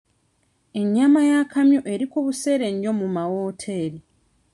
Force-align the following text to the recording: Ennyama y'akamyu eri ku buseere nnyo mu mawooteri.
Ennyama 0.81 1.19
y'akamyu 1.29 1.79
eri 1.93 2.05
ku 2.11 2.19
buseere 2.25 2.67
nnyo 2.73 2.91
mu 2.99 3.07
mawooteri. 3.15 3.99